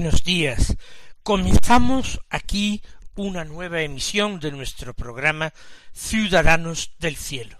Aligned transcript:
Buenos 0.00 0.24
días. 0.24 0.78
Comenzamos 1.22 2.22
aquí 2.30 2.80
una 3.16 3.44
nueva 3.44 3.82
emisión 3.82 4.40
de 4.40 4.50
nuestro 4.50 4.94
programa 4.94 5.52
Ciudadanos 5.92 6.94
del 6.98 7.16
Cielo, 7.16 7.58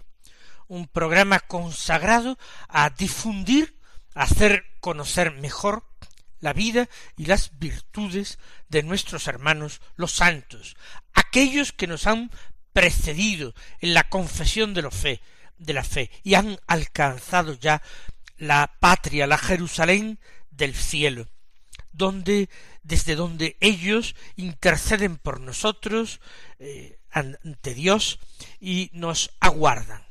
un 0.67 0.87
programa 0.87 1.39
consagrado 1.39 2.39
a 2.67 2.89
difundir, 2.89 3.77
a 4.15 4.23
hacer 4.23 4.65
conocer 4.79 5.33
mejor 5.33 5.85
la 6.39 6.53
vida 6.53 6.89
y 7.15 7.27
las 7.27 7.59
virtudes 7.59 8.39
de 8.69 8.81
nuestros 8.81 9.27
hermanos 9.27 9.79
los 9.95 10.11
santos, 10.11 10.75
aquellos 11.13 11.71
que 11.71 11.85
nos 11.85 12.07
han 12.07 12.31
precedido 12.73 13.53
en 13.81 13.93
la 13.93 14.09
confesión 14.09 14.73
de 14.73 14.81
la 14.81 14.89
fe, 14.89 15.21
de 15.59 15.73
la 15.73 15.83
fe 15.83 16.09
y 16.23 16.33
han 16.33 16.57
alcanzado 16.65 17.53
ya 17.53 17.83
la 18.37 18.77
patria, 18.79 19.27
la 19.27 19.37
Jerusalén 19.37 20.19
del 20.49 20.73
cielo, 20.73 21.27
donde 21.91 22.49
desde 22.83 23.15
donde 23.15 23.57
ellos 23.59 24.15
interceden 24.35 25.17
por 25.17 25.39
nosotros 25.39 26.19
eh, 26.59 26.99
ante 27.11 27.73
Dios 27.73 28.19
y 28.59 28.89
nos 28.93 29.31
aguardan. 29.39 30.03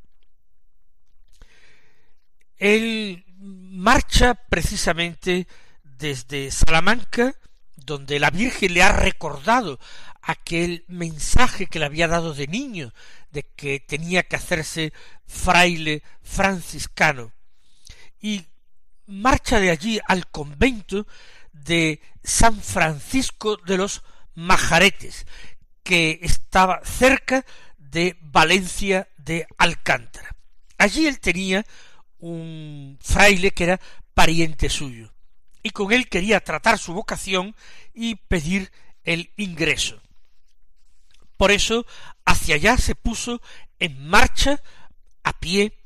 Él 2.58 3.24
marcha 3.38 4.34
precisamente 4.34 5.48
desde 5.82 6.50
Salamanca, 6.50 7.34
donde 7.74 8.20
la 8.20 8.30
Virgen 8.30 8.74
le 8.74 8.82
ha 8.82 8.92
recordado 8.92 9.80
aquel 10.20 10.84
mensaje 10.88 11.66
que 11.66 11.78
le 11.78 11.86
había 11.86 12.06
dado 12.06 12.34
de 12.34 12.46
niño, 12.46 12.92
de 13.30 13.44
que 13.44 13.80
tenía 13.80 14.24
que 14.24 14.36
hacerse 14.36 14.92
fraile 15.26 16.02
franciscano, 16.22 17.32
y 18.20 18.44
marcha 19.06 19.58
de 19.58 19.70
allí 19.70 19.98
al 20.06 20.28
convento 20.28 21.06
de 21.52 22.00
San 22.22 22.60
Francisco 22.60 23.56
de 23.56 23.78
los 23.78 24.02
Majaretes, 24.34 25.26
que 25.82 26.20
estaba 26.22 26.80
cerca 26.84 27.44
de 27.78 28.16
Valencia 28.20 29.08
de 29.18 29.46
Alcántara. 29.58 30.34
Allí 30.78 31.06
él 31.06 31.20
tenía 31.20 31.64
un 32.18 32.98
fraile 33.00 33.50
que 33.50 33.64
era 33.64 33.80
pariente 34.14 34.68
suyo, 34.68 35.12
y 35.62 35.70
con 35.70 35.92
él 35.92 36.08
quería 36.08 36.40
tratar 36.40 36.78
su 36.78 36.92
vocación 36.94 37.54
y 37.94 38.16
pedir 38.16 38.70
el 39.04 39.30
ingreso. 39.36 40.00
Por 41.36 41.50
eso 41.50 41.86
hacia 42.24 42.54
allá 42.54 42.76
se 42.76 42.94
puso 42.94 43.40
en 43.78 44.06
marcha 44.08 44.62
a 45.24 45.38
pie 45.38 45.78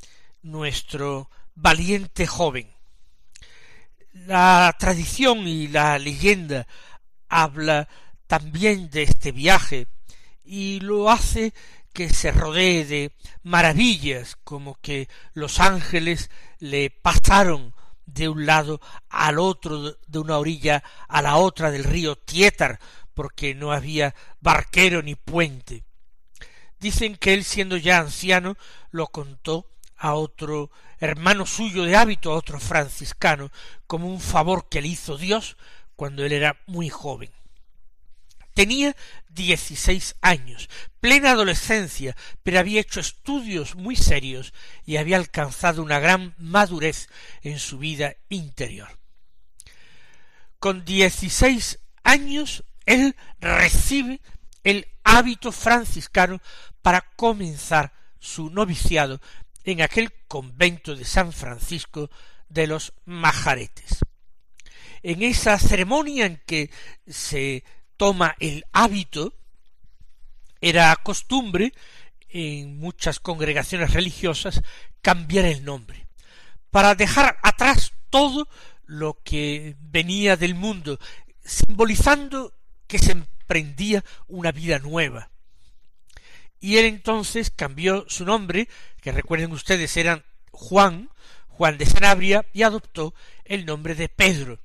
nuestro 0.43 1.31
valiente 1.55 2.27
joven. 2.27 2.71
La 4.13 4.75
tradición 4.79 5.47
y 5.47 5.69
la 5.69 5.99
leyenda 5.99 6.67
habla 7.29 7.89
también 8.27 8.91
de 8.91 9.03
este 9.05 9.33
viaje 9.33 9.87
y 10.45 10.81
lo 10.81 11.11
hace 11.11 11.53
que 11.93 12.11
se 12.11 12.31
rodee 12.31 12.85
de 12.85 13.13
maravillas 13.43 14.37
como 14.45 14.75
que 14.81 15.09
los 15.33 15.61
ángeles 15.61 16.31
le 16.59 16.91
pasaron 16.91 17.75
de 18.05 18.29
un 18.29 18.47
lado 18.47 18.81
al 19.09 19.39
otro 19.39 19.99
de 20.07 20.19
una 20.19 20.39
orilla 20.39 20.83
a 21.09 21.23
la 21.23 21.37
otra 21.37 21.71
del 21.71 21.85
río 21.85 22.17
Tietar 22.17 22.79
porque 23.15 23.55
no 23.55 23.73
había 23.73 24.15
barquero 24.41 25.03
ni 25.03 25.15
puente. 25.15 25.85
Dicen 26.79 27.17
que 27.17 27.33
él 27.33 27.45
siendo 27.45 27.77
ya 27.77 27.99
anciano 27.99 28.57
lo 28.91 29.07
contó 29.07 29.67
a 29.97 30.15
otro 30.15 30.71
hermano 31.01 31.47
suyo 31.47 31.85
de 31.85 31.97
hábito, 31.97 32.33
a 32.33 32.37
otro 32.37 32.61
franciscano, 32.61 33.51
como 33.87 34.09
un 34.09 34.21
favor 34.21 34.69
que 34.69 34.83
le 34.83 34.89
hizo 34.89 35.17
Dios 35.17 35.57
cuando 35.97 36.25
él 36.25 36.33
era 36.33 36.61
muy 36.67 36.91
joven. 36.91 37.31
Tenía 38.57 38.97
dieciséis 39.29 40.17
años, 40.23 40.71
plena 40.99 41.33
adolescencia, 41.33 42.17
pero 42.43 42.59
había 42.59 42.81
hecho 42.81 43.01
estudios 43.01 43.75
muy 43.75 43.97
serios 43.97 44.55
y 44.87 44.97
había 44.97 45.19
alcanzado 45.19 45.83
una 45.83 45.99
gran 45.99 46.35
madurez 46.39 47.11
en 47.43 47.59
su 47.59 47.77
vida 47.77 48.17
interior. 48.31 48.89
Con 50.59 50.87
dieciséis 50.87 51.81
años 52.03 52.65
él 52.87 53.15
recibe 53.41 54.23
el 54.65 54.89
hábito 55.05 55.53
franciscano 55.53 56.41
para 56.81 57.03
comenzar 57.15 57.93
su 58.19 58.49
noviciado 58.49 59.21
en 59.65 59.83
aquel 59.83 60.11
convento 60.29 60.97
de 60.97 61.05
San 61.05 61.35
Francisco 61.35 62.09
de 62.49 62.69
los 62.69 62.95
Majaretes. 63.05 63.99
En 65.03 65.23
esa 65.23 65.59
ceremonia 65.59 66.25
en 66.25 66.41
que 66.47 66.71
se 67.07 67.63
toma 67.97 68.37
el 68.39 68.65
hábito, 68.73 69.35
era 70.61 70.95
costumbre 70.97 71.73
en 72.29 72.79
muchas 72.79 73.21
congregaciones 73.21 73.93
religiosas 73.93 74.63
cambiar 75.01 75.45
el 75.45 75.65
nombre, 75.65 76.07
para 76.71 76.95
dejar 76.95 77.39
atrás 77.43 77.93
todo 78.11 78.49
lo 78.85 79.19
que 79.23 79.77
venía 79.81 80.37
del 80.37 80.55
mundo, 80.55 80.99
simbolizando 81.45 82.55
que 82.87 82.99
se 82.99 83.13
emprendía 83.13 84.05
una 84.29 84.53
vida 84.53 84.79
nueva. 84.79 85.31
Y 86.61 86.79
él 86.79 86.87
entonces 86.87 87.51
cambió 87.51 88.05
su 88.09 88.25
nombre, 88.25 88.69
que 89.01 89.13
recuerden 89.13 89.53
ustedes 89.53 89.97
eran 89.97 90.25
Juan, 90.51 91.11
Juan 91.49 91.79
de 91.79 91.87
Sanabria, 91.87 92.47
y 92.53 92.63
adoptó 92.63 93.15
el 93.45 93.67
nombre 93.67 93.95
de 93.95 94.09
Pedro, 94.09 94.59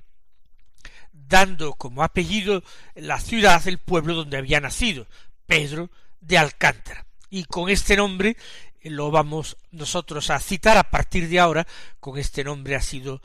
dando 1.32 1.72
como 1.72 2.02
apellido 2.02 2.62
la 2.94 3.18
ciudad, 3.18 3.66
el 3.66 3.78
pueblo 3.78 4.14
donde 4.14 4.36
había 4.36 4.60
nacido, 4.60 5.06
Pedro 5.46 5.90
de 6.20 6.36
Alcántara. 6.36 7.06
Y 7.30 7.44
con 7.44 7.70
este 7.70 7.96
nombre 7.96 8.36
lo 8.82 9.10
vamos 9.10 9.56
nosotros 9.70 10.28
a 10.28 10.38
citar 10.38 10.76
a 10.76 10.90
partir 10.90 11.30
de 11.30 11.40
ahora, 11.40 11.66
con 12.00 12.18
este 12.18 12.44
nombre 12.44 12.76
ha 12.76 12.82
sido 12.82 13.22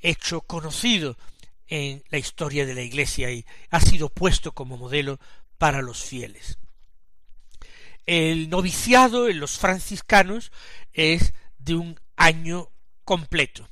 hecho 0.00 0.40
conocido 0.40 1.18
en 1.68 2.02
la 2.08 2.16
historia 2.16 2.64
de 2.64 2.74
la 2.74 2.80
Iglesia 2.80 3.30
y 3.30 3.44
ha 3.70 3.80
sido 3.80 4.08
puesto 4.08 4.52
como 4.52 4.78
modelo 4.78 5.20
para 5.58 5.82
los 5.82 6.02
fieles. 6.02 6.58
El 8.06 8.48
noviciado 8.48 9.28
en 9.28 9.40
los 9.40 9.58
franciscanos 9.58 10.52
es 10.94 11.34
de 11.58 11.74
un 11.74 12.00
año 12.16 12.70
completo. 13.04 13.68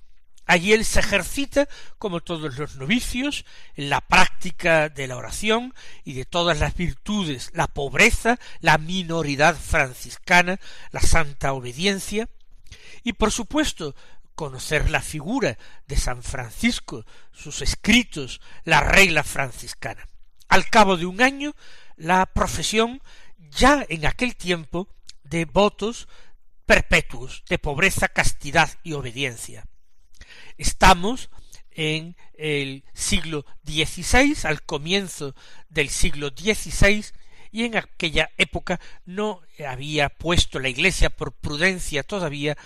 Allí 0.46 0.72
él 0.72 0.84
se 0.84 1.00
ejercita, 1.00 1.68
como 1.98 2.20
todos 2.20 2.58
los 2.58 2.76
novicios, 2.76 3.44
en 3.76 3.88
la 3.88 4.00
práctica 4.02 4.88
de 4.88 5.06
la 5.06 5.16
oración 5.16 5.74
y 6.04 6.14
de 6.14 6.24
todas 6.24 6.60
las 6.60 6.74
virtudes, 6.74 7.50
la 7.54 7.66
pobreza, 7.66 8.38
la 8.60 8.76
minoridad 8.78 9.56
franciscana, 9.56 10.60
la 10.90 11.00
santa 11.00 11.52
obediencia, 11.52 12.28
y 13.02 13.14
por 13.14 13.32
supuesto 13.32 13.94
conocer 14.34 14.90
la 14.90 15.00
figura 15.00 15.56
de 15.86 15.96
San 15.96 16.22
Francisco, 16.22 17.04
sus 17.32 17.62
escritos, 17.62 18.40
la 18.64 18.80
regla 18.80 19.22
franciscana. 19.22 20.08
Al 20.48 20.68
cabo 20.68 20.96
de 20.96 21.06
un 21.06 21.22
año, 21.22 21.54
la 21.96 22.26
profesión, 22.26 23.00
ya 23.50 23.86
en 23.88 24.06
aquel 24.06 24.36
tiempo, 24.36 24.88
de 25.22 25.46
votos 25.46 26.08
perpetuos, 26.66 27.44
de 27.48 27.58
pobreza, 27.58 28.08
castidad 28.08 28.70
y 28.82 28.92
obediencia. 28.92 29.66
Estamos 30.56 31.30
en 31.70 32.16
el 32.34 32.84
siglo 32.92 33.44
XVI, 33.64 34.36
al 34.44 34.62
comienzo 34.62 35.34
del 35.68 35.88
siglo 35.88 36.28
XVI, 36.28 37.06
y 37.50 37.64
en 37.64 37.76
aquella 37.76 38.30
época 38.36 38.80
no 39.04 39.42
había 39.66 40.08
puesto 40.08 40.58
la 40.58 40.68
Iglesia 40.68 41.10
por 41.10 41.32
prudencia 41.32 42.02
todavía 42.02 42.56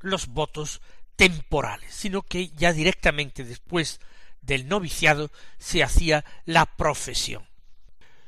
los 0.00 0.28
votos 0.28 0.80
temporales, 1.16 1.94
sino 1.94 2.22
que 2.22 2.50
ya 2.50 2.72
directamente 2.72 3.44
después 3.44 4.00
del 4.40 4.68
noviciado 4.68 5.30
se 5.58 5.82
hacía 5.82 6.24
la 6.44 6.64
profesión. 6.64 7.48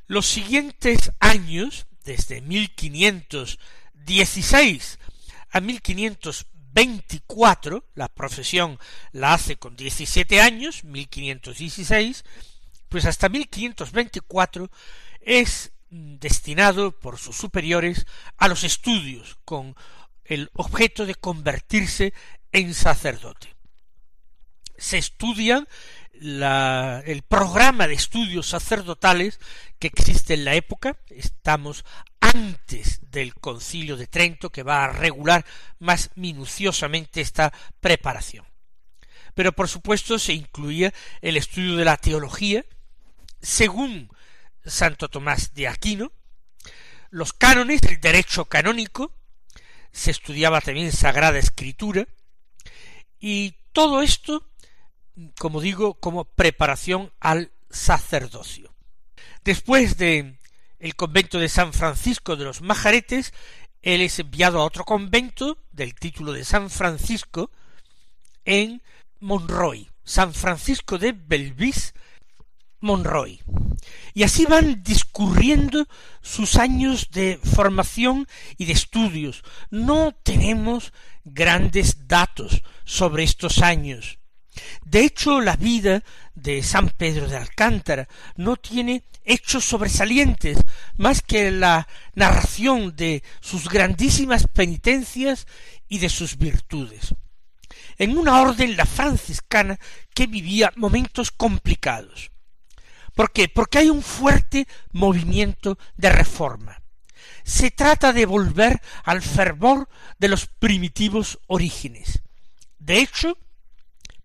Los 0.07 0.27
siguientes 0.27 1.13
años, 1.21 1.87
desde 2.05 2.41
1516 2.41 4.99
a 5.51 5.61
1524, 6.75 7.85
la 7.95 8.09
profesión 8.09 8.79
la 9.13 9.35
hace 9.35 9.57
con 9.57 9.77
17 9.77 10.41
años, 10.41 10.85
1516, 10.85 12.25
pues 12.89 13.05
hasta 13.05 13.29
1524 13.29 14.71
es 15.21 15.73
destinado 15.91 16.99
por 16.99 17.19
sus 17.19 17.37
superiores 17.37 18.07
a 18.39 18.49
los 18.49 18.65
estudios 18.65 19.39
con 19.45 19.77
el 20.25 20.51
objeto 20.55 21.05
de 21.05 21.15
convertirse 21.15 22.15
en 22.51 22.75
sacerdote. 22.75 23.55
Se 24.79 24.97
el 26.13 27.23
programa 27.29 27.89
de 27.89 27.95
estudios 27.95 28.49
sacerdotales 28.49 29.41
que 29.79 29.89
existe 29.89 30.35
en 30.35 30.45
la 30.45 30.55
época, 30.55 30.97
estamos 31.09 31.85
antes 32.21 33.01
del 33.11 33.35
concilio 33.35 33.97
de 33.97 34.07
Trento 34.07 34.51
que 34.51 34.63
va 34.63 34.85
a 34.85 34.93
regular 34.93 35.45
más 35.79 36.11
minuciosamente 36.15 37.21
esta 37.21 37.53
preparación. 37.81 38.47
Pero 39.35 39.53
por 39.53 39.69
supuesto 39.69 40.19
se 40.19 40.33
incluía 40.33 40.93
el 41.21 41.37
estudio 41.37 41.77
de 41.77 41.85
la 41.85 41.97
teología, 41.97 42.65
según 43.41 44.11
Santo 44.65 45.09
Tomás 45.09 45.55
de 45.55 45.69
Aquino, 45.69 46.13
los 47.11 47.33
cánones, 47.33 47.83
el 47.83 48.01
derecho 48.01 48.45
canónico, 48.45 49.13
se 49.93 50.11
estudiaba 50.11 50.61
también 50.61 50.93
Sagrada 50.93 51.39
Escritura, 51.39 52.07
y 53.21 53.55
todo 53.73 54.03
esto, 54.03 54.49
como 55.39 55.61
digo, 55.61 55.95
como 55.95 56.25
preparación 56.25 57.13
al 57.21 57.51
sacerdocio. 57.71 58.73
Después 59.45 59.97
de 59.97 60.37
el 60.79 60.97
convento 60.97 61.39
de 61.39 61.49
San 61.49 61.73
Francisco 61.73 62.37
de 62.37 62.45
los 62.45 62.61
Majaretes, 62.61 63.33
él 63.83 64.01
es 64.01 64.19
enviado 64.19 64.61
a 64.61 64.65
otro 64.65 64.85
convento 64.85 65.59
del 65.73 65.95
título 65.95 66.33
de 66.33 66.45
San 66.45 66.71
Francisco 66.71 67.51
en 68.45 68.83
Monroy, 69.21 69.89
San 70.05 70.35
Francisco 70.35 70.99
de 70.99 71.13
Belvis, 71.13 71.95
Monroy. 72.81 73.41
Y 74.15 74.25
así 74.25 74.45
van 74.45 74.83
discurriendo 74.83 75.87
sus 76.21 76.57
años 76.57 77.11
de 77.11 77.39
formación 77.43 78.27
y 78.59 78.67
de 78.67 78.73
estudios. 78.73 79.43
No 79.71 80.13
tenemos 80.23 80.93
grandes 81.25 82.09
datos 82.09 82.63
sobre 82.85 83.23
estos 83.23 83.59
años. 83.63 84.19
De 84.85 85.01
hecho, 85.01 85.41
la 85.41 85.57
vida 85.57 86.03
de 86.35 86.63
San 86.63 86.91
Pedro 86.91 87.29
de 87.29 87.37
Alcántara 87.37 88.09
no 88.37 88.57
tiene 88.57 89.05
hechos 89.25 89.65
sobresalientes 89.65 90.59
más 90.97 91.23
que 91.23 91.51
la 91.51 91.89
narración 92.15 92.95
de 92.97 93.23
sus 93.41 93.69
grandísimas 93.69 94.47
penitencias 94.47 95.47
y 95.89 95.99
de 95.99 96.09
sus 96.09 96.37
virtudes. 96.37 97.15
En 97.99 98.19
una 98.19 98.41
orden 98.41 98.77
la 98.77 98.87
franciscana 98.87 99.79
que 100.15 100.27
vivía 100.27 100.73
momentos 100.77 101.31
complicados. 101.31 102.31
¿Por 103.15 103.33
qué? 103.33 103.49
Porque 103.49 103.79
hay 103.79 103.91
un 103.91 104.03
fuerte 104.03 104.67
movimiento 104.93 105.79
de 105.97 106.09
reforma. 106.09 106.83
Se 107.45 107.71
trata 107.71 108.13
de 108.13 108.27
volver 108.27 108.81
al 109.05 109.21
fervor 109.21 109.89
de 110.19 110.29
los 110.29 110.47
primitivos 110.47 111.39
orígenes. 111.47 112.23
De 112.79 112.99
hecho, 112.99 113.37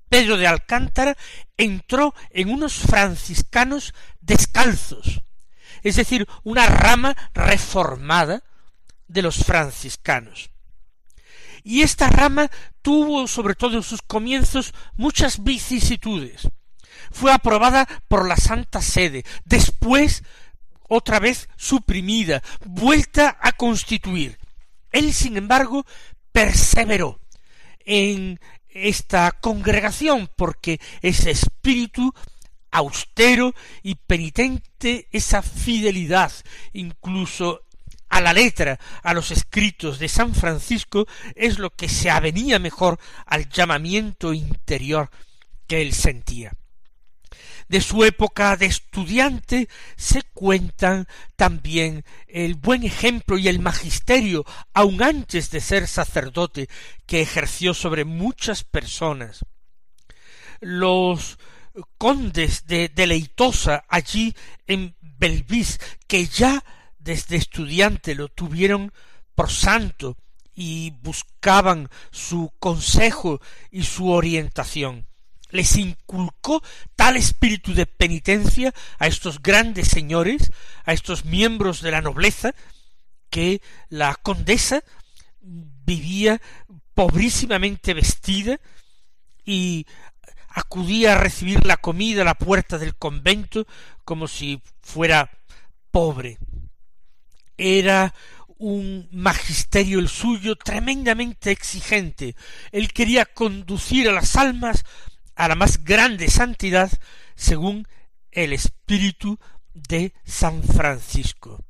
Pedro 0.09 0.37
de 0.37 0.47
Alcántara 0.47 1.17
entró 1.57 2.13
en 2.29 2.49
unos 2.49 2.73
franciscanos 2.73 3.93
descalzos, 4.21 5.21
es 5.83 5.95
decir, 5.95 6.27
una 6.43 6.67
rama 6.67 7.15
reformada 7.33 8.43
de 9.07 9.21
los 9.21 9.43
franciscanos. 9.43 10.49
Y 11.63 11.81
esta 11.81 12.07
rama 12.07 12.49
tuvo, 12.81 13.27
sobre 13.27 13.55
todo 13.55 13.75
en 13.77 13.83
sus 13.83 14.01
comienzos, 14.01 14.73
muchas 14.95 15.43
vicisitudes 15.43 16.47
fue 17.11 17.31
aprobada 17.31 17.87
por 18.07 18.27
la 18.27 18.37
Santa 18.37 18.81
Sede, 18.81 19.23
después 19.45 20.23
otra 20.89 21.19
vez 21.19 21.49
suprimida, 21.57 22.41
vuelta 22.65 23.37
a 23.41 23.51
constituir. 23.53 24.37
Él, 24.91 25.13
sin 25.13 25.37
embargo, 25.37 25.85
perseveró 26.31 27.19
en 27.79 28.39
esta 28.77 29.31
congregación 29.31 30.29
porque 30.35 30.79
ese 31.01 31.31
espíritu 31.31 32.13
austero 32.71 33.53
y 33.81 33.95
penitente, 33.95 35.07
esa 35.11 35.41
fidelidad 35.41 36.31
incluso 36.73 37.61
a 38.09 38.21
la 38.21 38.33
letra, 38.33 38.79
a 39.03 39.13
los 39.13 39.31
escritos 39.31 39.99
de 39.99 40.07
San 40.07 40.33
Francisco, 40.33 41.07
es 41.35 41.59
lo 41.59 41.71
que 41.71 41.89
se 41.89 42.09
avenía 42.09 42.57
mejor 42.57 42.99
al 43.25 43.49
llamamiento 43.49 44.33
interior 44.33 45.09
que 45.67 45.81
él 45.81 45.93
sentía 45.93 46.53
de 47.67 47.81
su 47.81 48.03
época 48.03 48.55
de 48.55 48.67
estudiante 48.67 49.67
se 49.95 50.23
cuentan 50.33 51.07
también 51.35 52.05
el 52.27 52.55
buen 52.55 52.83
ejemplo 52.83 53.37
y 53.37 53.47
el 53.47 53.59
magisterio, 53.59 54.45
aun 54.73 55.01
antes 55.03 55.51
de 55.51 55.59
ser 55.59 55.87
sacerdote, 55.87 56.69
que 57.05 57.21
ejerció 57.21 57.73
sobre 57.73 58.05
muchas 58.05 58.63
personas. 58.63 59.45
Los 60.59 61.37
condes 61.97 62.65
de 62.65 62.89
Deleitosa 62.89 63.83
allí 63.87 64.35
en 64.65 64.95
Belvis, 65.01 65.79
que 66.07 66.25
ya 66.25 66.63
desde 66.97 67.35
estudiante 67.35 68.15
lo 68.15 68.29
tuvieron 68.29 68.93
por 69.35 69.51
santo 69.51 70.17
y 70.53 70.91
buscaban 71.01 71.89
su 72.11 72.51
consejo 72.59 73.39
y 73.69 73.83
su 73.83 74.09
orientación 74.09 75.05
les 75.49 75.75
inculcó 75.77 76.61
tal 76.95 77.17
espíritu 77.17 77.73
de 77.73 77.85
penitencia 77.85 78.73
a 78.99 79.07
estos 79.07 79.41
grandes 79.41 79.87
señores, 79.87 80.51
a 80.85 80.93
estos 80.93 81.25
miembros 81.25 81.81
de 81.81 81.91
la 81.91 82.01
nobleza, 82.01 82.53
que 83.29 83.61
la 83.89 84.15
condesa 84.15 84.83
vivía 85.41 86.41
pobrísimamente 86.93 87.93
vestida 87.93 88.59
y 89.45 89.85
acudía 90.49 91.13
a 91.13 91.17
recibir 91.17 91.65
la 91.65 91.77
comida 91.77 92.23
a 92.23 92.25
la 92.25 92.35
puerta 92.35 92.77
del 92.77 92.95
convento 92.95 93.67
como 94.03 94.27
si 94.27 94.61
fuera 94.81 95.29
pobre. 95.91 96.39
Era 97.57 98.13
un 98.57 99.07
magisterio 99.11 99.99
el 99.99 100.09
suyo 100.09 100.55
tremendamente 100.55 101.51
exigente. 101.51 102.35
Él 102.71 102.91
quería 102.91 103.25
conducir 103.25 104.09
a 104.09 104.13
las 104.13 104.35
almas 104.35 104.83
a 105.37 105.47
la 105.47 105.55
más 105.55 105.83
grande 105.83 106.29
santidad 106.29 106.91
según 107.35 107.87
el 108.31 108.53
espíritu 108.53 109.39
de 109.73 110.13
San 110.25 110.63
Francisco. 110.63 111.63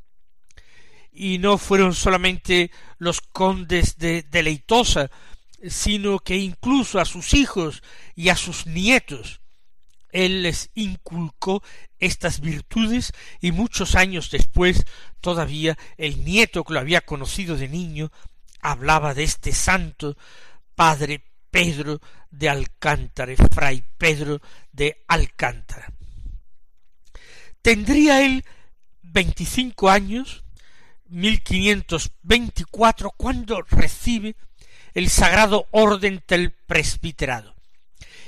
Y 1.12 1.38
no 1.38 1.58
fueron 1.58 1.94
solamente 1.94 2.72
los 2.98 3.22
condes 3.22 3.98
de 3.98 4.24
Deleitosa, 4.24 5.12
sino 5.68 6.20
que 6.20 6.38
incluso 6.38 7.00
a 7.00 7.06
sus 7.06 7.34
hijos 7.34 7.84
y 8.16 8.30
a 8.30 8.36
sus 8.36 8.66
nietos 8.66 9.42
él 10.12 10.44
les 10.44 10.70
inculcó 10.74 11.62
estas 12.00 12.40
virtudes 12.40 13.12
y 13.42 13.52
muchos 13.52 13.96
años 13.96 14.32
después 14.32 14.86
todavía 15.20 15.78
el 15.98 16.24
nieto 16.24 16.64
que 16.64 16.74
lo 16.74 16.80
había 16.80 17.02
conocido 17.02 17.58
de 17.58 17.68
niño 17.68 18.12
hablaba 18.62 19.14
de 19.14 19.24
este 19.24 19.52
santo 19.52 20.16
padre 20.76 21.24
Pedro 21.52 22.00
de 22.32 22.50
Alcántara, 22.50 23.34
fray 23.52 23.84
Pedro 23.98 24.42
de 24.72 25.04
Alcántara. 25.08 25.92
Tendría 27.62 28.26
él 28.26 28.46
veinticinco 29.02 29.90
años, 29.90 30.44
mil 31.06 31.42
quinientos 31.42 32.12
veinticuatro, 32.22 33.12
cuando 33.16 33.62
recibe 33.62 34.36
el 34.94 35.10
sagrado 35.10 35.68
orden 35.72 36.24
del 36.28 36.52
presbiterado. 36.52 37.56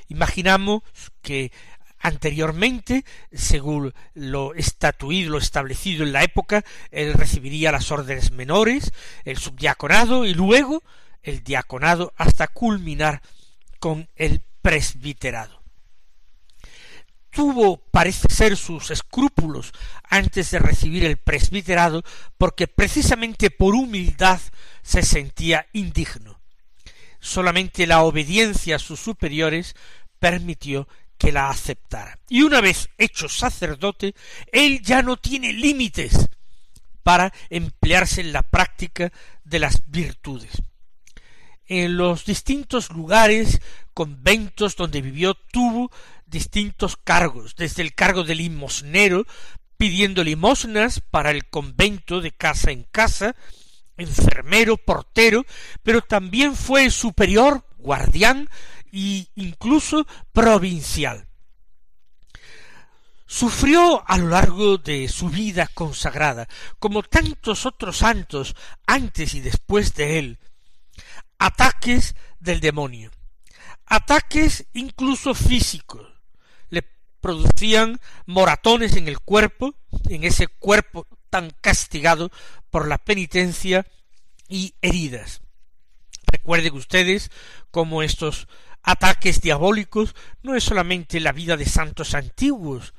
Imaginamos 0.08 0.84
que 1.22 1.52
anteriormente, 2.00 3.06
según 3.32 3.94
lo 4.14 4.54
estatuido, 4.56 5.32
lo 5.32 5.38
establecido 5.38 6.04
en 6.04 6.14
la 6.14 6.24
época, 6.24 6.64
él 6.92 7.14
recibiría 7.14 7.72
las 7.72 7.92
órdenes 7.92 8.32
menores, 8.32 8.92
el 9.26 9.38
subdiaconado 9.38 10.26
y 10.26 10.34
luego 10.34 10.84
el 11.22 11.44
diaconado 11.44 12.14
hasta 12.16 12.48
culminar 12.48 13.22
con 13.80 14.10
el 14.16 14.42
presbiterado. 14.62 15.60
Tuvo, 17.32 17.78
parece 17.78 18.28
ser, 18.30 18.58
sus 18.58 18.92
escrúpulos 18.92 19.72
antes 20.04 20.52
de 20.52 20.60
recibir 20.60 21.06
el 21.06 21.18
presbiterado, 21.18 22.04
porque 22.38 22.68
precisamente 22.68 23.52
por 23.52 23.76
humildad 23.76 24.40
se 24.82 25.04
sentía 25.04 25.68
indigno. 25.74 26.40
Solamente 27.20 27.86
la 27.86 28.02
obediencia 28.02 28.78
a 28.78 28.80
sus 28.80 29.00
superiores 29.00 29.76
permitió 30.20 30.88
que 31.18 31.32
la 31.32 31.50
aceptara. 31.50 32.18
Y 32.30 32.42
una 32.42 32.62
vez 32.62 32.90
hecho 32.98 33.30
sacerdote, 33.30 34.16
él 34.52 34.82
ya 34.82 35.02
no 35.04 35.18
tiene 35.18 35.54
límites 35.54 36.30
para 37.04 37.32
emplearse 37.50 38.22
en 38.22 38.34
la 38.34 38.42
práctica 38.42 39.12
de 39.44 39.60
las 39.60 39.84
virtudes. 39.88 40.52
En 41.70 41.98
los 41.98 42.26
distintos 42.26 42.90
lugares, 42.90 43.62
conventos 43.94 44.76
donde 44.76 45.04
vivió, 45.04 45.36
tuvo 45.36 45.92
distintos 46.26 46.98
cargos, 46.98 47.56
desde 47.56 47.84
el 47.84 47.94
cargo 47.94 48.24
de 48.24 48.34
limosnero, 48.34 49.28
pidiendo 49.78 50.24
limosnas 50.24 51.00
para 51.00 51.30
el 51.30 51.48
convento 51.48 52.22
de 52.22 52.32
casa 52.32 52.72
en 52.72 52.88
casa, 52.92 53.36
enfermero, 53.98 54.78
portero, 54.78 55.46
pero 55.84 56.02
también 56.02 56.56
fue 56.56 56.90
superior, 56.90 57.64
guardián 57.78 58.50
e 58.92 59.28
incluso 59.36 60.08
provincial. 60.34 61.28
Sufrió 63.28 64.04
a 64.08 64.18
lo 64.18 64.30
largo 64.30 64.80
de 64.80 65.08
su 65.08 65.30
vida 65.30 65.70
consagrada, 65.72 66.50
como 66.80 67.04
tantos 67.04 67.68
otros 67.68 67.98
santos 67.98 68.56
antes 68.88 69.36
y 69.36 69.42
después 69.42 69.94
de 69.94 70.18
él, 70.18 70.40
ataques 71.40 72.16
del 72.40 72.60
demonio, 72.60 73.12
ataques 73.86 74.68
incluso 74.74 75.34
físicos, 75.34 76.08
le 76.70 76.84
producían 77.22 78.00
moratones 78.26 78.96
en 78.96 79.08
el 79.08 79.20
cuerpo, 79.20 79.74
en 80.08 80.24
ese 80.24 80.48
cuerpo 80.48 81.08
tan 81.30 81.52
castigado 81.62 82.32
por 82.70 82.88
la 82.88 82.98
penitencia 82.98 83.88
y 84.48 84.76
heridas. 84.82 85.42
Recuerden 86.32 86.76
ustedes 86.76 87.32
cómo 87.72 88.04
estos 88.04 88.48
ataques 88.84 89.42
diabólicos 89.42 90.16
no 90.44 90.56
es 90.56 90.64
solamente 90.64 91.20
la 91.20 91.32
vida 91.32 91.58
de 91.58 91.66
santos 91.66 92.14
antiguos, 92.14 92.94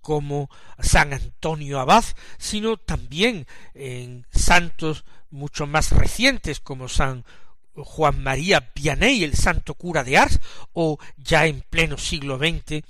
como 0.00 0.48
San 0.78 1.12
Antonio 1.12 1.80
Abad, 1.80 2.04
sino 2.38 2.76
también 2.76 3.46
en 3.74 4.24
santos 4.30 5.04
mucho 5.30 5.66
más 5.66 5.90
recientes 5.90 6.60
como 6.60 6.88
San 6.88 7.24
Juan 7.76 8.22
María 8.22 8.72
Vianney, 8.74 9.24
el 9.24 9.34
santo 9.34 9.74
cura 9.74 10.04
de 10.04 10.18
Ars, 10.18 10.40
o 10.72 10.98
ya 11.16 11.46
en 11.46 11.62
pleno 11.62 11.98
siglo 11.98 12.38
XX, 12.38 12.82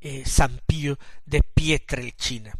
eh, 0.00 0.22
San 0.24 0.60
Pío 0.66 0.98
de 1.24 1.42
Pietrelcina. 1.42 2.54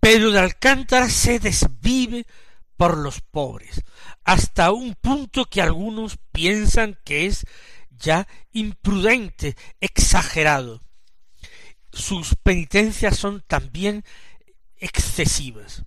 Pedro 0.00 0.30
de 0.30 0.38
Alcántara 0.38 1.08
se 1.08 1.38
desvive 1.38 2.26
por 2.76 2.96
los 2.96 3.20
pobres, 3.20 3.82
hasta 4.24 4.72
un 4.72 4.94
punto 4.94 5.44
que 5.44 5.60
algunos 5.60 6.16
piensan 6.32 6.98
que 7.04 7.26
es 7.26 7.44
ya 7.90 8.26
imprudente, 8.52 9.56
exagerado. 9.80 10.82
Sus 11.92 12.34
penitencias 12.42 13.18
son 13.18 13.44
también 13.46 14.04
excesivas. 14.78 15.84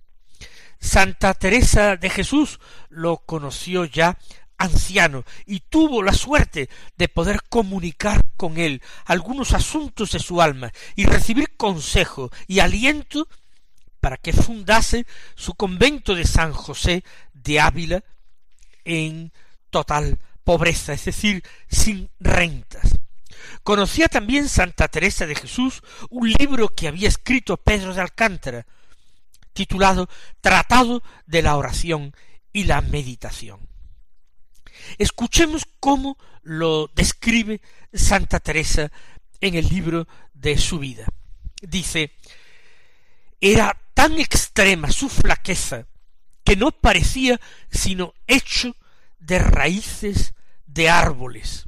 Santa 0.84 1.32
Teresa 1.32 1.96
de 1.96 2.10
Jesús 2.10 2.60
lo 2.90 3.16
conoció 3.16 3.86
ya 3.86 4.18
anciano 4.58 5.24
y 5.46 5.60
tuvo 5.60 6.02
la 6.02 6.12
suerte 6.12 6.68
de 6.98 7.08
poder 7.08 7.40
comunicar 7.48 8.22
con 8.36 8.58
él 8.58 8.82
algunos 9.06 9.54
asuntos 9.54 10.12
de 10.12 10.18
su 10.18 10.42
alma 10.42 10.72
y 10.94 11.06
recibir 11.06 11.56
consejo 11.56 12.30
y 12.46 12.60
aliento 12.60 13.26
para 13.98 14.18
que 14.18 14.34
fundase 14.34 15.06
su 15.34 15.54
convento 15.54 16.14
de 16.14 16.26
San 16.26 16.52
José 16.52 17.02
de 17.32 17.60
Ávila 17.60 18.04
en 18.84 19.32
total 19.70 20.18
pobreza, 20.44 20.92
es 20.92 21.06
decir, 21.06 21.42
sin 21.66 22.10
rentas. 22.20 23.00
Conocía 23.62 24.08
también 24.08 24.50
Santa 24.50 24.88
Teresa 24.88 25.26
de 25.26 25.34
Jesús 25.34 25.82
un 26.10 26.30
libro 26.30 26.68
que 26.68 26.88
había 26.88 27.08
escrito 27.08 27.56
Pedro 27.56 27.94
de 27.94 28.02
Alcántara, 28.02 28.66
titulado 29.54 30.08
Tratado 30.42 31.02
de 31.26 31.42
la 31.42 31.56
oración 31.56 32.14
y 32.52 32.64
la 32.64 32.82
meditación. 32.82 33.66
Escuchemos 34.98 35.66
cómo 35.80 36.18
lo 36.42 36.90
describe 36.94 37.60
Santa 37.92 38.40
Teresa 38.40 38.92
en 39.40 39.54
el 39.54 39.68
libro 39.68 40.06
de 40.34 40.58
su 40.58 40.78
vida. 40.78 41.06
Dice, 41.62 42.12
era 43.40 43.80
tan 43.94 44.18
extrema 44.18 44.90
su 44.90 45.08
flaqueza 45.08 45.86
que 46.44 46.56
no 46.56 46.70
parecía 46.70 47.40
sino 47.70 48.12
hecho 48.26 48.76
de 49.18 49.38
raíces 49.38 50.34
de 50.66 50.90
árboles. 50.90 51.66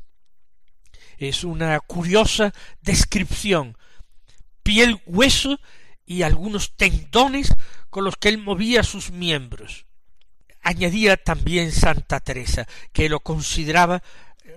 Es 1.18 1.44
una 1.44 1.80
curiosa 1.80 2.52
descripción. 2.82 3.78
Piel, 4.62 5.00
hueso 5.06 5.58
y 6.04 6.22
algunos 6.22 6.76
tendones 6.76 7.54
con 7.96 8.04
los 8.04 8.18
que 8.18 8.28
él 8.28 8.36
movía 8.36 8.82
sus 8.82 9.10
miembros. 9.10 9.86
Añadía 10.60 11.16
también 11.16 11.72
Santa 11.72 12.20
Teresa, 12.20 12.68
que 12.92 13.08
lo 13.08 13.20
consideraba 13.20 14.02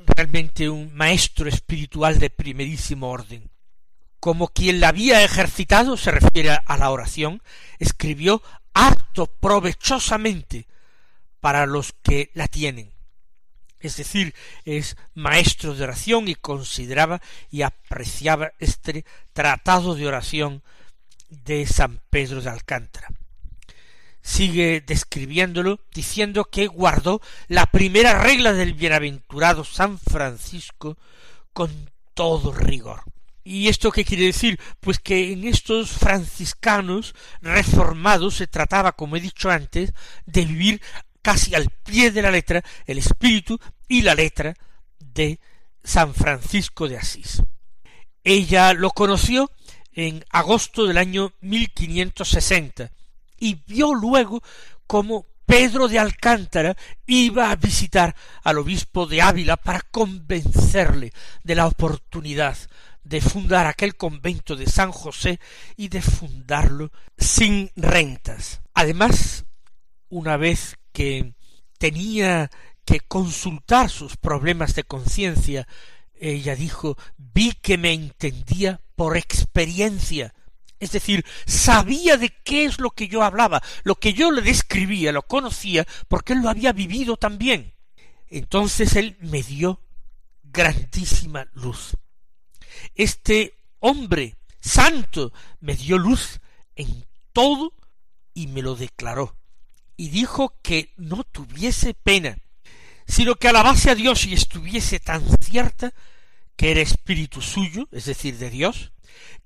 realmente 0.08 0.68
un 0.68 0.94
maestro 0.94 1.48
espiritual 1.48 2.20
de 2.20 2.30
primerísimo 2.30 3.10
orden 3.10 3.50
como 4.20 4.50
quien 4.50 4.82
la 4.82 4.90
había 4.90 5.24
ejercitado, 5.24 5.96
se 5.96 6.12
refiere 6.12 6.50
a 6.50 6.78
la 6.78 6.92
oración, 6.92 7.42
escribió 7.78 8.44
harto 8.74 9.28
provechosamente 9.28 10.68
para 11.40 11.66
los 11.66 11.94
que 12.04 12.32
la 12.34 12.50
tienen. 12.50 12.92
Es 13.80 13.96
decir, 13.96 14.36
es 14.66 14.98
maestro 15.14 15.76
de 15.76 15.86
oración 15.86 16.28
y 16.28 16.36
consideraba 16.36 17.22
y 17.50 17.62
apreciaba 17.62 18.52
este 18.60 19.06
tratado 19.32 19.96
de 19.96 20.08
oración 20.08 20.62
de 21.30 21.66
San 21.66 22.02
Pedro 22.10 22.42
de 22.42 22.50
Alcántara. 22.50 23.08
Sigue 24.22 24.82
describiéndolo 24.86 25.80
diciendo 25.94 26.46
que 26.46 26.68
guardó 26.68 27.22
la 27.48 27.66
primera 27.68 28.22
regla 28.22 28.54
del 28.54 28.74
bienaventurado 28.74 29.64
San 29.64 29.98
Francisco 29.98 30.98
con 31.54 31.90
todo 32.14 32.54
rigor. 32.54 33.04
¿Y 33.44 33.68
esto 33.68 33.92
qué 33.92 34.06
quiere 34.06 34.26
decir? 34.26 34.60
Pues 34.80 35.00
que 35.00 35.32
en 35.32 35.48
estos 35.48 35.92
franciscanos 35.92 37.16
reformados 37.42 38.36
se 38.36 38.48
trataba, 38.48 38.92
como 38.92 39.16
he 39.16 39.22
dicho 39.22 39.50
antes, 39.50 39.94
de 40.26 40.46
vivir 40.46 40.82
casi 41.22 41.56
al 41.56 41.70
pie 41.70 42.12
de 42.12 42.22
la 42.22 42.32
letra 42.32 42.64
el 42.86 42.98
espíritu 42.98 43.60
y 43.88 44.02
la 44.02 44.16
letra 44.16 44.54
de 45.00 45.40
San 45.84 46.14
Francisco 46.14 46.88
de 46.88 46.98
Asís. 46.98 47.42
Ella 48.24 48.74
lo 48.74 48.92
conoció 48.92 49.50
en 49.94 50.24
agosto 50.30 50.86
del 50.86 50.98
año 50.98 51.34
1560 51.42 52.92
y 53.40 53.56
vio 53.68 53.94
luego 53.94 54.42
cómo 54.88 55.26
Pedro 55.46 55.88
de 55.88 55.98
Alcántara 55.98 56.76
iba 57.08 57.50
a 57.50 57.56
visitar 57.56 58.16
al 58.44 58.60
obispo 58.60 59.08
de 59.08 59.22
Ávila 59.22 59.58
para 59.58 59.82
convencerle 59.82 61.12
de 61.44 61.56
la 61.56 61.66
oportunidad 61.66 62.58
de 63.04 63.22
fundar 63.22 63.66
aquel 63.66 63.96
convento 63.96 64.56
de 64.56 64.68
San 64.68 64.92
José 64.92 65.40
y 65.76 65.88
de 65.88 66.02
fundarlo 66.02 66.92
sin 67.18 67.72
rentas. 67.76 68.62
Además, 68.76 69.46
una 70.10 70.38
vez 70.38 70.78
que 70.92 71.34
tenía 71.80 72.52
que 72.86 73.00
consultar 73.00 73.90
sus 73.90 74.18
problemas 74.18 74.76
de 74.76 74.84
conciencia 74.84 75.68
ella 76.20 76.56
dijo, 76.56 76.98
vi 77.18 77.54
que 77.54 77.78
me 77.78 77.94
entendía 77.94 78.82
por 78.96 79.18
experiencia. 79.18 80.34
Es 80.80 80.92
decir, 80.92 81.26
sabía 81.46 82.18
de 82.18 82.30
qué 82.44 82.66
es 82.66 82.80
lo 82.80 82.92
que 82.92 83.08
yo 83.08 83.24
hablaba, 83.24 83.62
lo 83.84 83.96
que 83.96 84.14
yo 84.14 84.32
le 84.32 84.42
describía, 84.42 85.12
lo 85.12 85.24
conocía, 85.24 85.86
porque 86.08 86.34
él 86.34 86.40
lo 86.42 86.50
había 86.50 86.72
vivido 86.72 87.18
también. 87.18 87.74
Entonces 88.30 88.96
él 88.96 89.18
me 89.20 89.44
dio 89.44 89.82
grandísima 90.44 91.48
luz. 91.54 91.98
Este 92.96 93.56
hombre 93.80 94.38
santo 94.62 95.34
me 95.60 95.76
dio 95.76 95.98
luz 95.98 96.40
en 96.76 97.06
todo 97.34 97.74
y 98.34 98.48
me 98.48 98.62
lo 98.62 98.76
declaró. 98.76 99.36
Y 99.98 100.10
dijo 100.10 100.58
que 100.62 100.94
no 100.96 101.26
tuviese 101.26 101.94
pena, 101.94 102.38
sino 103.06 103.36
que 103.36 103.50
alabase 103.50 103.90
a 103.90 103.96
Dios 103.96 104.26
y 104.26 104.34
estuviese 104.34 105.00
tan 105.00 105.24
cierta 105.42 105.94
que 106.56 106.72
era 106.72 106.82
espíritu 106.82 107.42
suyo, 107.42 107.88
es 107.92 108.06
decir, 108.06 108.38
de 108.38 108.50
Dios, 108.50 108.92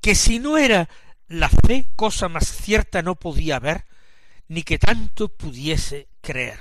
que 0.02 0.16
si 0.16 0.40
no 0.40 0.58
era 0.58 0.90
la 1.34 1.50
fe 1.50 1.88
cosa 1.96 2.30
más 2.30 2.48
cierta 2.48 3.02
no 3.02 3.16
podía 3.16 3.56
haber, 3.56 3.86
ni 4.48 4.62
que 4.62 4.78
tanto 4.78 5.30
pudiese 5.30 6.08
creer. 6.22 6.60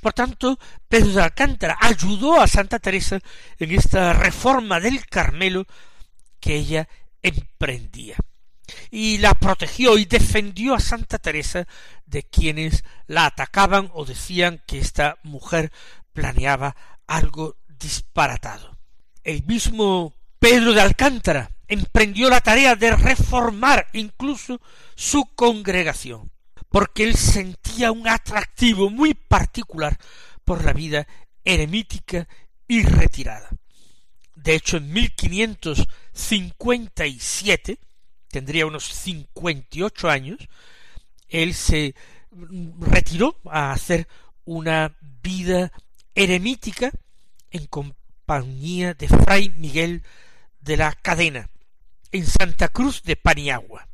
Por 0.00 0.14
tanto, 0.14 0.58
Pedro 0.88 1.12
de 1.12 1.22
Alcántara 1.22 1.76
ayudó 1.78 2.40
a 2.40 2.48
Santa 2.48 2.78
Teresa 2.78 3.20
en 3.58 3.70
esta 3.72 4.14
reforma 4.14 4.80
del 4.80 5.04
Carmelo 5.06 5.66
que 6.40 6.56
ella 6.56 6.88
emprendía. 7.22 8.16
Y 8.90 9.18
la 9.18 9.34
protegió 9.34 9.98
y 9.98 10.06
defendió 10.06 10.74
a 10.74 10.80
Santa 10.80 11.18
Teresa 11.18 11.66
de 12.06 12.22
quienes 12.22 12.84
la 13.06 13.26
atacaban 13.26 13.90
o 13.92 14.06
decían 14.06 14.62
que 14.66 14.78
esta 14.78 15.18
mujer 15.22 15.70
planeaba 16.14 16.74
algo 17.06 17.58
disparatado. 17.68 18.78
El 19.22 19.44
mismo 19.44 20.14
Pedro 20.44 20.74
de 20.74 20.82
Alcántara 20.82 21.56
emprendió 21.68 22.28
la 22.28 22.42
tarea 22.42 22.76
de 22.76 22.94
reformar 22.94 23.88
incluso 23.94 24.60
su 24.94 25.24
congregación, 25.34 26.30
porque 26.68 27.04
él 27.04 27.16
sentía 27.16 27.90
un 27.90 28.06
atractivo 28.06 28.90
muy 28.90 29.14
particular 29.14 29.98
por 30.44 30.62
la 30.62 30.74
vida 30.74 31.08
eremítica 31.44 32.28
y 32.68 32.82
retirada. 32.82 33.48
De 34.34 34.54
hecho, 34.54 34.76
en 34.76 34.92
1557, 34.92 37.78
tendría 38.28 38.66
unos 38.66 38.84
cincuenta 38.84 39.78
y 39.78 39.80
ocho 39.80 40.10
años, 40.10 40.46
él 41.30 41.54
se 41.54 41.94
retiró 42.80 43.40
a 43.50 43.72
hacer 43.72 44.06
una 44.44 44.94
vida 45.22 45.72
eremítica 46.14 46.90
en 47.50 47.64
compañía 47.64 48.92
de 48.92 49.08
Fray 49.08 49.48
Miguel 49.56 50.02
de 50.64 50.76
la 50.78 50.92
Cadena, 50.92 51.48
en 52.10 52.26
Santa 52.26 52.68
Cruz 52.68 53.02
de 53.02 53.16
Paniagua. 53.16 53.86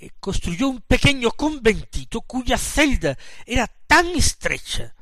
Eh, 0.00 0.10
construyó 0.20 0.68
un 0.68 0.80
pequeño 0.80 1.30
conventito 1.30 2.20
cuya 2.22 2.58
celda 2.58 3.16
era 3.46 3.66
tan 3.86 4.06
estrecha, 4.08 4.94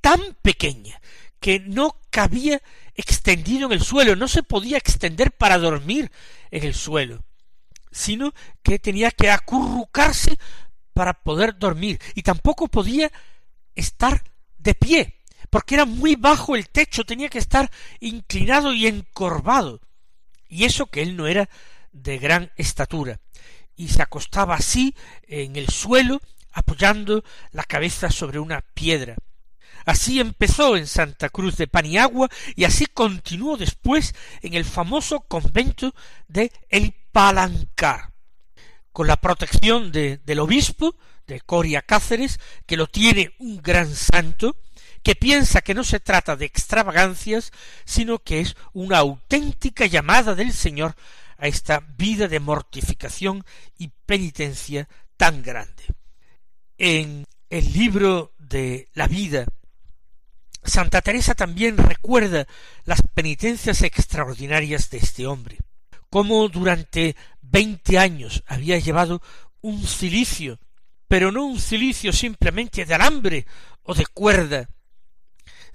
tan 0.00 0.20
pequeña, 0.42 1.00
que 1.40 1.60
no 1.60 1.96
cabía 2.10 2.60
extendido 2.94 3.66
en 3.66 3.72
el 3.72 3.82
suelo, 3.82 4.16
no 4.16 4.28
se 4.28 4.42
podía 4.42 4.78
extender 4.78 5.32
para 5.32 5.58
dormir 5.58 6.10
en 6.50 6.64
el 6.64 6.74
suelo, 6.74 7.22
sino 7.90 8.32
que 8.62 8.78
tenía 8.78 9.10
que 9.10 9.30
acurrucarse 9.30 10.38
para 10.92 11.12
poder 11.12 11.58
dormir, 11.58 12.00
y 12.14 12.22
tampoco 12.22 12.68
podía 12.68 13.12
estar 13.74 14.24
de 14.58 14.74
pie, 14.74 15.14
porque 15.50 15.74
era 15.74 15.84
muy 15.84 16.16
bajo 16.16 16.56
el 16.56 16.68
techo, 16.68 17.04
tenía 17.04 17.28
que 17.28 17.38
estar 17.38 17.70
inclinado 18.00 18.72
y 18.72 18.86
encorvado, 18.86 19.80
y 20.48 20.64
eso 20.64 20.86
que 20.86 21.02
él 21.02 21.16
no 21.16 21.26
era 21.26 21.48
de 21.92 22.18
gran 22.18 22.52
estatura, 22.56 23.20
y 23.76 23.88
se 23.88 24.02
acostaba 24.02 24.54
así 24.54 24.94
en 25.26 25.56
el 25.56 25.68
suelo, 25.68 26.20
apoyando 26.52 27.22
la 27.52 27.64
cabeza 27.64 28.10
sobre 28.10 28.38
una 28.38 28.62
piedra. 28.74 29.16
Así 29.84 30.18
empezó 30.18 30.76
en 30.76 30.86
Santa 30.86 31.28
Cruz 31.28 31.56
de 31.56 31.68
Paniagua 31.68 32.28
y 32.56 32.64
así 32.64 32.86
continuó 32.86 33.56
después 33.56 34.14
en 34.42 34.54
el 34.54 34.64
famoso 34.64 35.20
convento 35.20 35.94
de 36.26 36.50
El 36.68 36.92
Palancar, 37.12 38.12
con 38.92 39.06
la 39.06 39.16
protección 39.16 39.92
de, 39.92 40.18
del 40.18 40.40
obispo 40.40 40.96
de 41.26 41.40
Coria 41.40 41.82
Cáceres, 41.82 42.40
que 42.66 42.76
lo 42.76 42.88
tiene 42.88 43.34
un 43.38 43.62
gran 43.62 43.94
santo, 43.94 44.56
que 45.06 45.14
piensa 45.14 45.60
que 45.60 45.72
no 45.72 45.84
se 45.84 46.00
trata 46.00 46.34
de 46.34 46.46
extravagancias, 46.46 47.52
sino 47.84 48.18
que 48.18 48.40
es 48.40 48.56
una 48.72 48.98
auténtica 48.98 49.86
llamada 49.86 50.34
del 50.34 50.52
Señor 50.52 50.96
a 51.38 51.46
esta 51.46 51.78
vida 51.96 52.26
de 52.26 52.40
mortificación 52.40 53.44
y 53.78 53.92
penitencia 54.04 54.88
tan 55.16 55.44
grande. 55.44 55.84
En 56.76 57.24
el 57.50 57.72
libro 57.72 58.34
de 58.36 58.88
la 58.94 59.06
vida, 59.06 59.46
Santa 60.64 61.00
Teresa 61.02 61.36
también 61.36 61.76
recuerda 61.76 62.48
las 62.82 63.00
penitencias 63.14 63.82
extraordinarias 63.82 64.90
de 64.90 64.98
este 64.98 65.28
hombre, 65.28 65.58
cómo 66.10 66.48
durante 66.48 67.14
veinte 67.42 68.00
años 68.00 68.42
había 68.48 68.76
llevado 68.80 69.22
un 69.60 69.86
cilicio, 69.86 70.58
pero 71.06 71.30
no 71.30 71.44
un 71.46 71.60
cilicio 71.60 72.12
simplemente 72.12 72.84
de 72.84 72.94
alambre 72.94 73.46
o 73.84 73.94
de 73.94 74.04
cuerda, 74.06 74.68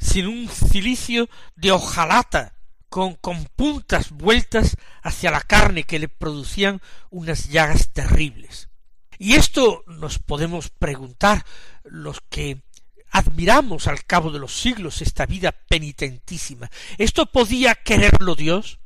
sino 0.02 0.30
un 0.30 0.50
cilicio 0.50 1.30
de 1.56 1.72
hojalata, 1.72 2.56
con, 2.90 3.16
con 3.16 3.46
puntas 3.56 4.12
vueltas 4.12 4.76
hacia 5.02 5.32
la 5.32 5.42
carne 5.42 5.84
que 5.84 6.00
le 6.00 6.10
producían 6.10 6.82
unas 7.10 7.50
llagas 7.50 7.94
terribles. 7.94 8.70
Y 9.18 9.36
esto 9.36 9.84
nos 9.88 10.20
podemos 10.20 10.70
preguntar 10.70 11.46
los 11.84 12.22
que 12.30 12.64
admiramos 13.12 13.88
al 13.88 14.04
cabo 14.06 14.32
de 14.32 14.40
los 14.40 14.60
siglos 14.60 15.02
esta 15.02 15.26
vida 15.26 15.52
penitentísima. 15.52 16.70
¿Esto 16.98 17.28
podía 17.28 17.76
quererlo 17.76 18.36
Dios? 18.36 18.80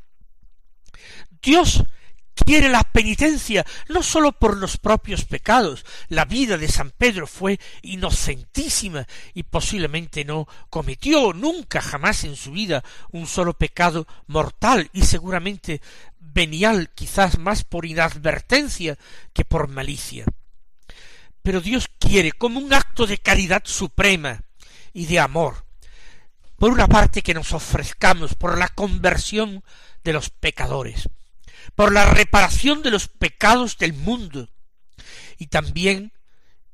Dios 1.42 1.84
quiere 2.46 2.70
la 2.70 2.84
penitencia 2.84 3.66
no 3.90 4.04
sólo 4.04 4.32
por 4.32 4.56
los 4.58 4.78
propios 4.78 5.26
pecados. 5.26 5.86
La 6.08 6.26
vida 6.26 6.58
de 6.58 6.68
San 6.68 6.92
Pedro 6.92 7.28
fue 7.28 7.60
inocentísima 7.82 9.06
y 9.34 9.44
posiblemente 9.44 10.24
no 10.24 10.48
cometió 10.70 11.34
nunca 11.34 11.82
jamás 11.82 12.24
en 12.24 12.36
su 12.36 12.52
vida 12.52 12.84
un 13.12 13.28
solo 13.28 13.58
pecado 13.58 14.08
mortal 14.28 14.90
y 14.94 15.02
seguramente 15.04 15.82
venial 16.20 16.92
quizás 16.94 17.38
más 17.40 17.64
por 17.64 17.86
inadvertencia 17.86 18.98
que 19.34 19.44
por 19.44 19.68
malicia. 19.68 20.26
Pero 21.42 21.62
Dios 21.62 21.90
quiere 22.00 22.32
como 22.32 22.60
un 22.60 22.74
acto 22.74 23.06
de 23.08 23.18
caridad 23.18 23.64
suprema 23.66 24.44
y 24.94 25.06
de 25.08 25.20
amor, 25.20 25.66
por 26.58 26.72
una 26.72 26.88
parte 26.88 27.22
que 27.22 27.34
nos 27.34 27.54
ofrezcamos 27.54 28.36
por 28.36 28.58
la 28.58 28.68
conversión 28.70 29.64
de 30.04 30.14
los 30.14 30.30
pecadores, 30.30 31.10
por 31.76 31.92
la 31.92 32.06
reparación 32.06 32.82
de 32.82 32.92
los 32.92 33.08
pecados 33.08 33.78
del 33.78 33.94
mundo 33.94 34.50
y 35.38 35.48
también 35.48 36.14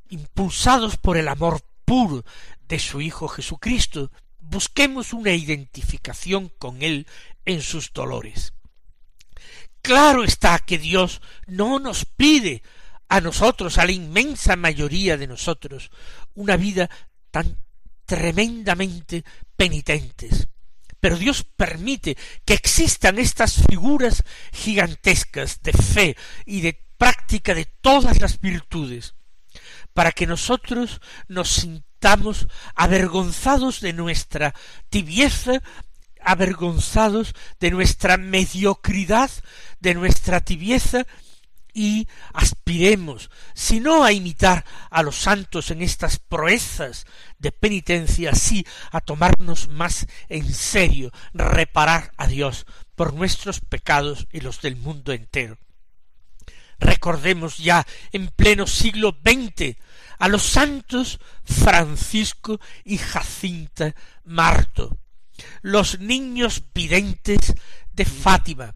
impulsados 0.10 0.98
por 0.98 1.18
el 1.18 1.28
amor 1.28 1.62
puro 1.86 2.24
de 2.68 2.80
su 2.80 3.02
Hijo 3.02 3.28
Jesucristo, 3.28 4.12
busquemos 4.40 5.14
una 5.14 5.32
identificación 5.32 6.50
con 6.50 6.82
Él 6.82 7.08
en 7.46 7.62
sus 7.62 7.92
dolores. 7.94 8.54
Claro 9.82 10.24
está 10.24 10.60
que 10.60 10.78
Dios 10.78 11.22
no 11.48 11.80
nos 11.80 12.06
pide 12.06 12.62
a 13.10 13.20
nosotros, 13.20 13.78
a 13.78 13.86
la 13.86 13.92
inmensa 13.92 14.56
mayoría 14.56 15.18
de 15.18 15.28
nosotros, 15.28 15.92
una 16.36 16.56
vida 16.56 16.90
tan 17.32 17.58
tremendamente 18.06 19.24
penitentes, 19.56 20.48
pero 21.02 21.18
Dios 21.18 21.44
permite 21.44 22.16
que 22.46 22.54
existan 22.54 23.20
estas 23.20 23.64
figuras 23.68 24.24
gigantescas 24.54 25.62
de 25.62 25.74
fe 25.74 26.16
y 26.46 26.62
de 26.62 26.80
práctica 26.98 27.56
de 27.56 27.66
todas 27.66 28.22
las 28.22 28.40
virtudes, 28.40 29.16
para 29.94 30.12
que 30.12 30.28
nosotros 30.28 31.02
nos 31.28 31.50
sintamos 31.50 32.48
avergonzados 32.76 33.82
de 33.82 33.94
nuestra 33.94 34.54
tibieza, 34.90 35.64
avergonzados 36.22 37.34
de 37.60 37.72
nuestra 37.72 38.18
mediocridad, 38.18 39.32
de 39.80 39.96
nuestra 39.96 40.42
tibieza, 40.42 41.08
y 41.74 42.08
aspiremos, 42.34 43.30
si 43.54 43.80
no 43.80 44.04
a 44.04 44.12
imitar 44.12 44.66
a 44.90 45.04
los 45.04 45.18
santos 45.18 45.72
en 45.72 45.82
estas 45.82 46.20
proezas 46.20 47.06
de 47.40 47.52
penitencia, 47.52 48.36
sí 48.36 48.66
a 48.92 49.02
tomarnos 49.02 49.68
más 49.70 50.08
en 50.30 50.54
serio, 50.54 51.12
reparar 51.34 52.12
a 52.18 52.28
Dios 52.28 52.66
por 52.96 53.14
nuestros 53.14 53.60
pecados 53.60 54.28
y 54.32 54.42
los 54.42 54.62
del 54.62 54.76
mundo 54.76 55.14
entero. 55.14 55.58
Recordemos 56.80 57.58
ya 57.58 57.86
en 58.12 58.28
pleno 58.30 58.66
siglo 58.66 59.16
XX 59.24 59.78
a 60.18 60.28
los 60.28 60.44
santos 60.44 61.20
Francisco 61.44 62.60
y 62.84 62.98
Jacinta 62.98 63.96
Marto, 64.24 64.98
los 65.62 66.00
niños 66.00 66.64
videntes 66.74 67.54
de 67.94 68.06
Fátima, 68.06 68.76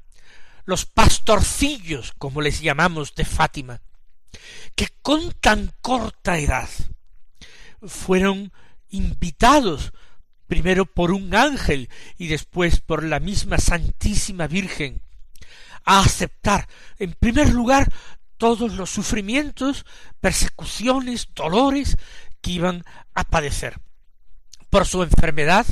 los 0.66 0.86
pastorcillos, 0.86 2.14
como 2.18 2.42
les 2.42 2.62
llamamos, 2.62 3.16
de 3.16 3.26
Fátima, 3.26 3.82
que 4.76 4.88
con 5.02 5.32
tan 5.34 5.72
corta 5.82 6.38
edad 6.38 6.70
fueron 7.88 8.52
invitados 8.90 9.94
primero 10.48 10.86
por 10.86 11.12
un 11.12 11.34
ángel 11.36 11.90
y 12.18 12.28
después 12.28 12.82
por 12.82 13.04
la 13.04 13.20
misma 13.20 13.58
Santísima 13.58 14.48
Virgen 14.48 15.02
a 15.86 16.00
aceptar, 16.00 16.68
en 16.98 17.14
primer 17.14 17.50
lugar, 17.54 17.92
todos 18.38 18.74
los 18.74 18.90
sufrimientos, 18.90 19.86
persecuciones, 20.20 21.30
dolores 21.34 21.96
que 22.42 22.52
iban 22.52 22.84
a 23.14 23.24
padecer 23.24 23.80
por 24.70 24.86
su 24.86 25.04
enfermedad, 25.04 25.66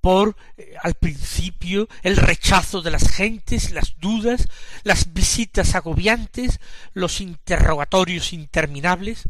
por 0.00 0.36
eh, 0.56 0.74
al 0.82 0.94
principio 0.94 1.88
el 2.02 2.16
rechazo 2.16 2.82
de 2.82 2.90
las 2.90 3.10
gentes, 3.10 3.70
las 3.70 3.98
dudas, 3.98 4.48
las 4.84 5.12
visitas 5.12 5.74
agobiantes, 5.74 6.60
los 6.92 7.20
interrogatorios 7.20 8.32
interminables, 8.32 9.28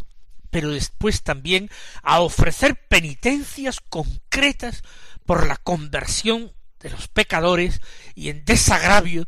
pero 0.50 0.70
después 0.70 1.22
también 1.22 1.70
a 2.02 2.20
ofrecer 2.20 2.76
penitencias 2.88 3.80
concretas 3.80 4.82
por 5.26 5.46
la 5.46 5.56
conversión 5.56 6.52
de 6.80 6.90
los 6.90 7.08
pecadores 7.08 7.80
y 8.14 8.30
en 8.30 8.44
desagravio 8.44 9.26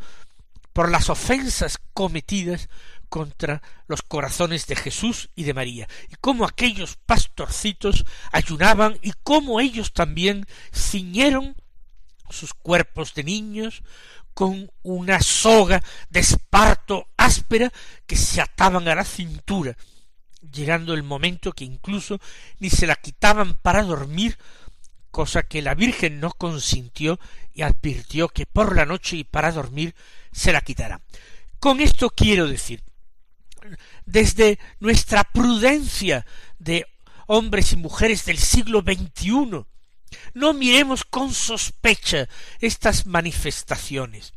por 0.72 0.90
las 0.90 1.11
ofensas 1.11 1.79
cometidas 1.94 2.68
contra 3.11 3.61
los 3.88 4.01
corazones 4.01 4.66
de 4.66 4.77
Jesús 4.77 5.29
y 5.35 5.42
de 5.42 5.53
María, 5.53 5.88
y 6.09 6.14
cómo 6.20 6.46
aquellos 6.46 6.96
pastorcitos 6.96 8.07
ayunaban 8.33 8.99
y 9.03 9.12
cómo 9.23 9.61
ellos 9.61 9.92
también 9.92 10.46
ciñeron 10.73 11.57
sus 12.31 12.55
cuerpos 12.55 13.12
de 13.14 13.25
niños 13.25 13.83
con 14.33 14.70
una 14.83 15.20
soga 15.20 15.83
de 16.09 16.20
esparto 16.20 17.09
áspera 17.16 17.73
que 18.07 18.16
se 18.16 18.40
ataban 18.40 18.88
a 18.88 18.94
la 18.94 19.05
cintura, 19.05 19.77
llegando 20.53 20.94
el 20.94 21.03
momento 21.03 21.53
que 21.53 21.64
incluso 21.64 22.20
ni 22.61 22.70
se 22.70 22.87
la 22.87 22.94
quitaban 22.94 23.55
para 23.55 23.83
dormir, 23.83 24.38
cosa 25.11 25.42
que 25.42 25.62
la 25.62 25.75
Virgen 25.75 26.20
no 26.20 26.31
consintió 26.31 27.18
y 27.53 27.62
advirtió 27.62 28.29
que 28.29 28.46
por 28.46 28.77
la 28.77 28.87
noche 28.87 29.16
y 29.16 29.25
para 29.25 29.51
dormir 29.51 29.96
se 30.31 30.53
la 30.53 30.61
quitará. 30.61 31.01
Con 31.59 31.81
esto 31.81 32.11
quiero 32.11 32.46
decir, 32.46 32.83
desde 34.07 34.59
nuestra 34.79 35.25
prudencia 35.25 36.27
de 36.59 36.87
hombres 37.27 37.73
y 37.73 37.77
mujeres 37.77 38.25
del 38.25 38.38
siglo 38.38 38.83
XXI, 38.83 39.64
no 40.35 40.53
miremos 40.53 41.05
con 41.05 41.33
sospecha 41.33 42.29
estas 42.61 43.07
manifestaciones. 43.07 44.33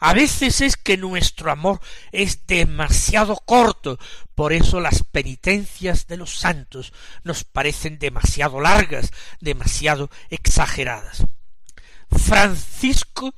A 0.00 0.12
veces 0.12 0.60
es 0.60 0.76
que 0.76 0.96
nuestro 0.96 1.50
amor 1.50 1.80
es 2.12 2.46
demasiado 2.46 3.36
corto, 3.36 3.98
por 4.34 4.52
eso 4.52 4.80
las 4.80 5.02
penitencias 5.04 6.06
de 6.06 6.16
los 6.16 6.36
santos 6.36 6.92
nos 7.24 7.44
parecen 7.44 7.98
demasiado 7.98 8.60
largas, 8.60 9.10
demasiado 9.40 10.10
exageradas. 10.28 11.24
Francisco 12.10 13.34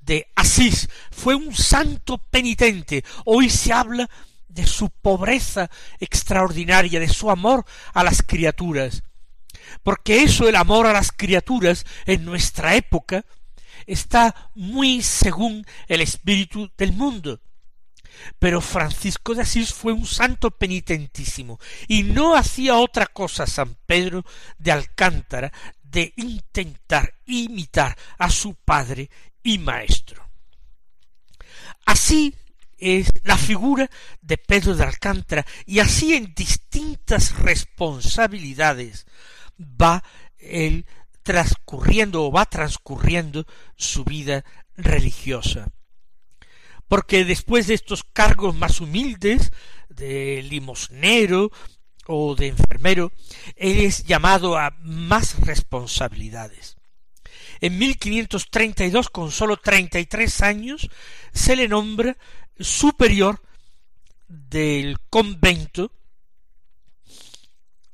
de 0.00 0.28
Asís 0.36 0.88
fue 1.10 1.34
un 1.34 1.54
santo 1.54 2.18
penitente. 2.18 3.04
Hoy 3.24 3.50
se 3.50 3.72
habla 3.72 4.08
de 4.56 4.66
su 4.66 4.90
pobreza 4.90 5.70
extraordinaria, 6.00 6.98
de 6.98 7.10
su 7.10 7.30
amor 7.30 7.64
a 7.92 8.02
las 8.02 8.22
criaturas. 8.22 9.04
Porque 9.82 10.22
eso, 10.22 10.48
el 10.48 10.56
amor 10.56 10.86
a 10.86 10.92
las 10.92 11.12
criaturas, 11.12 11.84
en 12.06 12.24
nuestra 12.24 12.74
época, 12.74 13.24
está 13.86 14.50
muy 14.54 15.02
según 15.02 15.64
el 15.88 16.00
espíritu 16.00 16.70
del 16.78 16.92
mundo. 16.92 17.40
Pero 18.38 18.62
Francisco 18.62 19.34
de 19.34 19.42
Asís 19.42 19.74
fue 19.74 19.92
un 19.92 20.06
santo 20.06 20.50
penitentísimo, 20.50 21.60
y 21.86 22.02
no 22.02 22.34
hacía 22.34 22.76
otra 22.76 23.06
cosa 23.06 23.46
San 23.46 23.76
Pedro 23.84 24.24
de 24.56 24.72
Alcántara 24.72 25.52
de 25.82 26.14
intentar 26.16 27.14
imitar 27.26 27.94
a 28.18 28.30
su 28.30 28.54
padre 28.54 29.10
y 29.42 29.58
maestro. 29.58 30.26
Así 31.84 32.34
es 32.78 33.12
la 33.24 33.36
figura 33.36 33.90
de 34.20 34.38
Pedro 34.38 34.74
de 34.74 34.84
Alcántara 34.84 35.46
y 35.64 35.78
así 35.78 36.14
en 36.14 36.34
distintas 36.34 37.38
responsabilidades 37.38 39.06
va 39.58 40.02
él 40.38 40.86
transcurriendo 41.22 42.24
o 42.24 42.30
va 42.30 42.46
transcurriendo 42.46 43.46
su 43.76 44.04
vida 44.04 44.44
religiosa. 44.76 45.68
Porque 46.88 47.24
después 47.24 47.66
de 47.66 47.74
estos 47.74 48.04
cargos 48.04 48.54
más 48.54 48.80
humildes, 48.80 49.50
de 49.88 50.42
limosnero 50.48 51.50
o 52.06 52.36
de 52.36 52.48
enfermero, 52.48 53.12
él 53.56 53.80
es 53.80 54.04
llamado 54.04 54.56
a 54.56 54.76
más 54.80 55.40
responsabilidades. 55.40 56.76
En 57.60 57.78
1532, 57.78 59.08
con 59.08 59.30
sólo 59.30 59.56
treinta 59.56 59.98
y 59.98 60.06
tres 60.06 60.42
años, 60.42 60.88
se 61.32 61.56
le 61.56 61.68
nombra 61.68 62.16
superior 62.58 63.42
del 64.28 64.98
convento 65.10 65.92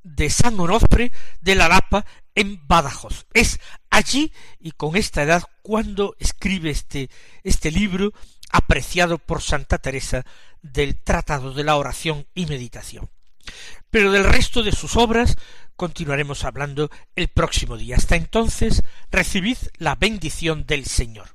de 0.03 0.31
San 0.31 0.59
Onofre 0.59 1.13
de 1.41 1.55
la 1.55 1.69
Lapa 1.69 2.05
en 2.35 2.67
Badajoz. 2.67 3.27
Es 3.35 3.61
allí 3.91 4.33
y 4.59 4.73
con 4.73 4.97
esta 4.97 5.23
edad 5.23 5.45
cuando 5.63 6.17
escribe 6.19 6.71
este, 6.71 7.11
este 7.43 7.71
libro 7.71 8.13
apreciado 8.51 9.19
por 9.19 9.43
Santa 9.43 9.79
Teresa 9.79 10.25
del 10.61 10.99
Tratado 11.03 11.53
de 11.53 11.65
la 11.65 11.77
Oración 11.77 12.27
y 12.35 12.47
Meditación. 12.47 13.11
Pero 13.91 14.13
del 14.13 14.25
resto 14.25 14.63
de 14.63 14.73
sus 14.73 14.97
obras 14.97 15.37
continuaremos 15.77 16.45
hablando 16.45 16.91
el 17.17 17.29
próximo 17.29 17.77
día. 17.77 17.97
Hasta 17.97 18.17
entonces, 18.17 18.83
recibid 19.11 19.57
la 19.79 19.97
bendición 19.97 20.65
del 20.65 20.85
Señor. 20.87 21.35